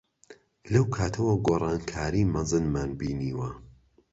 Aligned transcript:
لەو 0.73 0.85
کاتەوە 0.95 1.33
گۆڕانکاریی 1.45 2.29
مەزنمان 2.33 2.89
بینیوە. 2.99 3.49